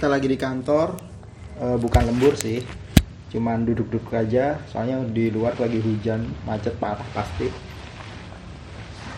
kita 0.00 0.08
lagi 0.08 0.32
di 0.32 0.40
kantor, 0.40 0.96
Eh, 1.60 1.76
bukan 1.76 2.08
lembur 2.08 2.40
sih, 2.40 2.64
cuman 3.28 3.68
duduk-duduk 3.68 4.16
aja. 4.16 4.56
Soalnya 4.72 5.04
di 5.04 5.28
luar 5.28 5.52
lagi 5.60 5.76
hujan, 5.76 6.24
macet 6.48 6.72
parah 6.80 7.04
pasti. 7.12 7.52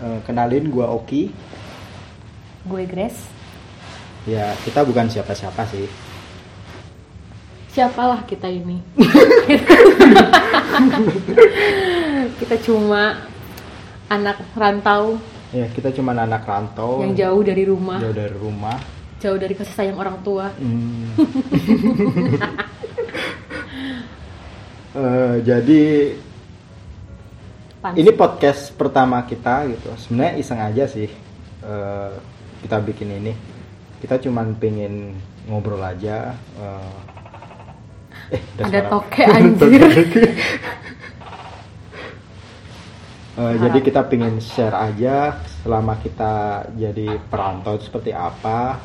Eh, 0.03 0.18
kenalin 0.27 0.67
gua 0.67 0.91
Oki. 0.91 1.31
Gue 2.67 2.82
Grace. 2.91 3.31
Ya 4.27 4.59
kita 4.67 4.82
bukan 4.82 5.07
siapa-siapa 5.07 5.63
sih. 5.71 5.87
Siapalah 7.71 8.27
kita 8.27 8.51
ini? 8.51 8.83
kita 12.43 12.59
cuma 12.59 13.23
anak 14.11 14.43
rantau 14.59 15.14
Ya 15.55 15.71
kita 15.71 15.94
cuman 15.94 16.27
anak 16.27 16.43
rantau. 16.43 17.07
yang 17.07 17.14
jauh 17.14 17.46
dari 17.46 17.71
rumah, 17.71 18.03
jauh 18.03 18.19
dari 18.19 18.35
rumah. 18.35 19.02
Jauh 19.22 19.39
dari 19.39 19.54
kasih 19.54 19.75
sayang 19.79 19.99
orang 19.99 20.18
tua. 20.26 20.50
Hmm. 20.58 21.14
Eh, 24.93 25.36
jadi 25.40 26.13
Pantes. 27.80 27.96
ini 27.96 28.11
podcast 28.13 28.77
pertama 28.77 29.25
kita 29.25 29.64
gitu. 29.72 29.89
Sebenarnya 29.96 30.36
iseng 30.36 30.61
aja 30.61 30.85
sih 30.85 31.08
eh, 31.64 32.12
kita 32.61 32.77
bikin 32.84 33.08
ini. 33.08 33.33
Kita 34.05 34.20
cuman 34.20 34.53
pengen 34.61 35.16
ngobrol 35.48 35.80
aja. 35.80 36.36
eh, 36.61 38.36
eh, 38.36 38.42
Ada 38.61 38.84
toke, 38.92 39.25
anjir. 39.25 39.80
Eh, 43.33 43.56
jadi 43.56 43.80
kita 43.80 44.05
pengen 44.12 44.44
share 44.44 44.77
aja 44.77 45.41
selama 45.64 45.97
kita 46.05 46.69
jadi 46.77 47.16
perantau 47.32 47.80
seperti 47.80 48.12
apa. 48.12 48.77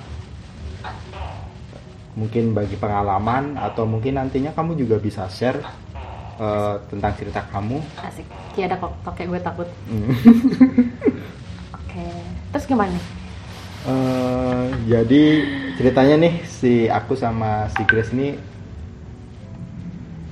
Mungkin 2.18 2.58
bagi 2.58 2.76
pengalaman 2.82 3.62
atau 3.62 3.86
mungkin 3.86 4.18
nantinya 4.18 4.52
kamu 4.52 4.74
juga 4.74 4.98
bisa 4.98 5.30
share 5.30 5.62
eh, 6.42 6.76
tentang 6.90 7.14
cerita 7.14 7.46
kamu. 7.54 7.78
Asik. 8.02 8.26
Ki 8.58 8.66
ada 8.66 8.78
kok 8.82 8.94
toke 9.06 9.24
gue 9.26 9.40
takut. 9.42 9.70
Hmm. 9.86 10.10
Oke. 11.78 12.06
Terus 12.54 12.66
gimana? 12.66 12.98
Eh, 13.88 14.66
jadi 14.90 15.24
ceritanya 15.80 16.16
nih 16.28 16.34
si 16.44 16.92
aku 16.92 17.16
sama 17.16 17.72
si 17.72 17.86
Grace 17.88 18.12
ini 18.12 18.36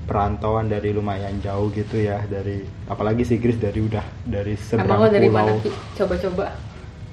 perantauan 0.06 0.70
dari 0.70 0.94
lumayan 0.94 1.42
jauh 1.42 1.74
gitu 1.74 1.98
ya 1.98 2.22
dari 2.30 2.62
apalagi 2.86 3.26
si 3.26 3.40
Grace 3.42 3.58
dari 3.58 3.80
udah 3.80 4.06
dari 4.28 4.54
seberang 4.60 5.10
dari 5.10 5.30
pulau. 5.32 5.58
mana? 5.58 5.72
Coba-coba. 5.98 6.46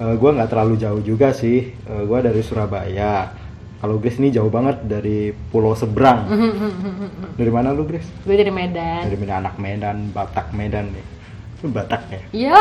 Eh, 0.03 0.15
gua 0.19 0.35
nggak 0.35 0.51
terlalu 0.51 0.75
jauh 0.83 0.99
juga 0.99 1.31
sih. 1.31 1.71
Eh, 1.71 2.03
gua 2.11 2.19
dari 2.19 2.43
Surabaya. 2.43 3.39
Kalau 3.79 3.99
Grace 3.99 4.19
ini 4.19 4.35
jauh 4.35 4.51
banget 4.51 4.83
dari 4.87 5.31
pulau 5.31 5.79
seberang. 5.79 6.27
dari 7.39 7.51
mana 7.51 7.75
lu 7.75 7.83
Grace? 7.87 8.07
gue 8.23 8.39
dari 8.39 8.51
Medan. 8.55 9.11
Dari 9.11 9.19
Medan 9.19 9.43
anak 9.43 9.59
Medan, 9.59 10.15
Batak 10.15 10.55
Medan 10.55 10.87
nih. 10.95 11.07
Batak 11.67 12.03
ya? 12.11 12.23
Iya. 12.31 12.59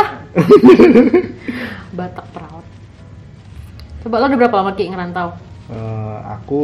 Batak 1.97 2.25
peraut. 2.33 2.65
Coba 4.01 4.17
lo 4.17 4.25
udah 4.33 4.39
berapa 4.41 4.55
lama 4.65 4.73
Ki 4.73 4.89
ngerantau? 4.89 5.37
Eh, 5.71 6.17
aku 6.29 6.61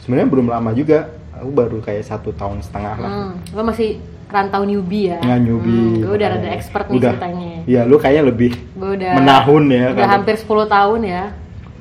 sebenarnya 0.00 0.28
belum 0.28 0.46
lama 0.48 0.70
juga. 0.72 1.12
Aku 1.36 1.52
baru 1.52 1.78
kayak 1.78 2.02
satu 2.02 2.32
tahun 2.32 2.64
setengah 2.64 2.94
lah. 2.98 3.10
Hmm, 3.12 3.32
lo 3.52 3.62
masih 3.62 4.00
rantau 4.26 4.64
newbie 4.64 5.12
ya? 5.12 5.20
Nggak 5.20 5.40
newbie. 5.40 5.76
Hmm, 5.78 6.02
gue 6.02 6.14
udah 6.16 6.28
rada 6.32 6.48
expert 6.50 6.86
nih 6.88 6.98
Udah. 6.98 7.12
ceritanya. 7.14 7.52
Iya, 7.62 7.80
lu 7.84 7.96
kayaknya 7.96 8.24
lebih 8.26 8.52
Gue 8.74 8.90
udah 8.96 9.12
menahun 9.14 9.64
ya. 9.68 9.84
Udah 9.86 9.94
kalau- 9.94 10.14
hampir 10.16 10.34
10 10.34 10.66
tahun 10.66 11.00
ya. 11.04 11.22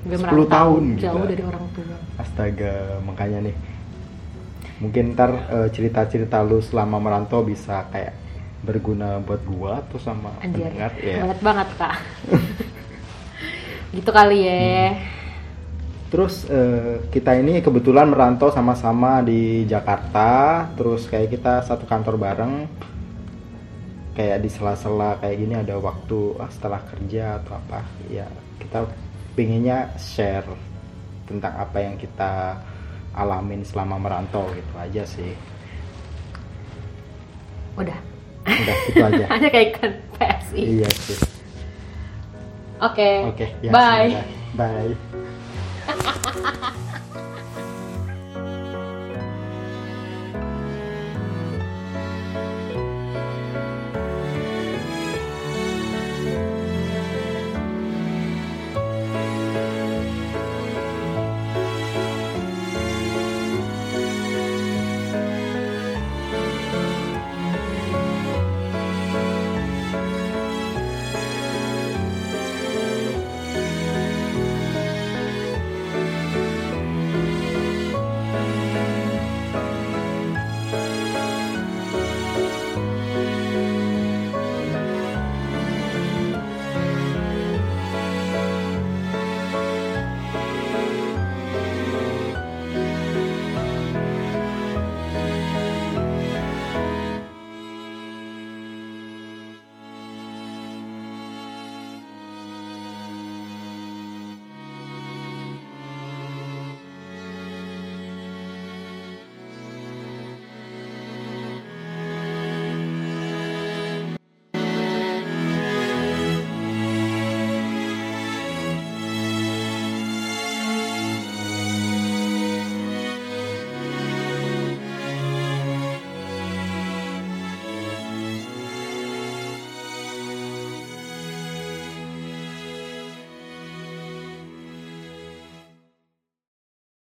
Gue 0.07 0.17
10 0.19 0.45
tahun, 0.47 0.83
jauh 0.95 1.15
gila. 1.17 1.27
dari 1.27 1.43
orang 1.43 1.65
tua. 1.73 1.95
Astaga, 2.17 2.75
makanya 3.01 3.39
nih. 3.43 3.55
Mungkin 4.77 5.03
ntar 5.11 5.31
eh, 5.49 5.67
cerita-cerita 5.73 6.43
lu 6.43 6.61
selama 6.61 6.99
merantau 6.99 7.41
bisa 7.41 7.87
kayak 7.89 8.13
berguna 8.57 9.17
buat 9.21 9.41
gua 9.43 9.79
atau 9.79 9.97
sama 9.97 10.33
Anjir, 10.37 10.67
pendengar 10.69 10.91
ya. 10.99 11.17
banget 11.23 11.39
banget 11.41 11.69
kak. 11.77 11.95
gitu 13.95 14.09
kali 14.11 14.39
ya. 14.43 14.91
Hmm. 14.91 15.16
Terus 16.07 16.47
eh, 16.47 17.03
kita 17.11 17.35
ini 17.35 17.59
kebetulan 17.59 18.07
merantau 18.07 18.47
sama-sama 18.47 19.19
di 19.19 19.67
Jakarta, 19.67 20.63
terus 20.79 21.03
kayak 21.11 21.35
kita 21.35 21.53
satu 21.67 21.83
kantor 21.83 22.15
bareng. 22.15 22.53
Kayak 24.15 24.41
di 24.41 24.49
sela-sela 24.49 25.19
kayak 25.21 25.37
gini 25.37 25.53
ada 25.59 25.77
waktu 25.77 26.19
ah, 26.41 26.49
setelah 26.49 26.81
kerja 26.89 27.37
atau 27.43 27.59
apa, 27.59 27.85
ya 28.09 28.25
kita 28.57 28.87
pinginnya 29.37 29.93
share 29.99 30.47
tentang 31.29 31.53
apa 31.59 31.77
yang 31.77 31.95
kita 31.99 32.57
alamin 33.13 33.61
selama 33.67 33.99
merantau 33.99 34.47
gitu 34.55 34.73
aja 34.79 35.03
sih. 35.03 35.35
Udah. 37.77 37.99
Udah 38.47 38.75
gitu 38.89 39.03
aja. 39.03 39.25
Hanya 39.35 39.49
kayak 39.51 39.69
PSI. 40.17 40.61
iya 40.81 40.89
sih. 40.89 41.19
Oke. 42.81 43.09
Oke, 43.27 43.45
ya, 43.59 43.71
Bye. 43.73 44.13
semoga. 44.13 44.23
Bye. 44.55 45.26
ha 46.27 46.33
ha 46.43 46.51
ha 46.61 46.86